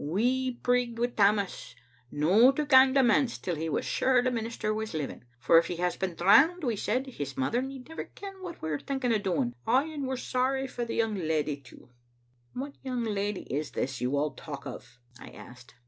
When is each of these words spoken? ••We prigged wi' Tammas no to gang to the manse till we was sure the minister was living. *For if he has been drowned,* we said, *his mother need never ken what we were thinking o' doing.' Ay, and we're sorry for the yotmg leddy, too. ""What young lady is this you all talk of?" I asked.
••We 0.03 0.59
prigged 0.63 0.97
wi' 0.97 1.11
Tammas 1.15 1.75
no 2.09 2.51
to 2.53 2.65
gang 2.65 2.87
to 2.87 2.93
the 2.95 3.03
manse 3.03 3.37
till 3.37 3.55
we 3.55 3.69
was 3.69 3.85
sure 3.85 4.23
the 4.23 4.31
minister 4.31 4.73
was 4.73 4.95
living. 4.95 5.23
*For 5.37 5.59
if 5.59 5.67
he 5.67 5.75
has 5.75 5.95
been 5.95 6.15
drowned,* 6.15 6.63
we 6.63 6.75
said, 6.75 7.05
*his 7.05 7.37
mother 7.37 7.61
need 7.61 7.87
never 7.87 8.05
ken 8.05 8.41
what 8.41 8.63
we 8.63 8.71
were 8.71 8.79
thinking 8.79 9.13
o' 9.13 9.19
doing.' 9.19 9.53
Ay, 9.67 9.93
and 9.93 10.07
we're 10.07 10.17
sorry 10.17 10.65
for 10.65 10.85
the 10.85 11.01
yotmg 11.01 11.27
leddy, 11.27 11.57
too. 11.57 11.91
""What 12.55 12.79
young 12.83 13.03
lady 13.03 13.41
is 13.41 13.69
this 13.73 14.01
you 14.01 14.17
all 14.17 14.31
talk 14.31 14.65
of?" 14.65 14.97
I 15.19 15.29
asked. 15.29 15.75